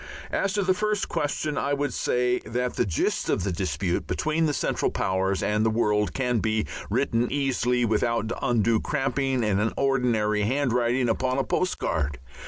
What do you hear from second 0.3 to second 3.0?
As to the first question, I would say that the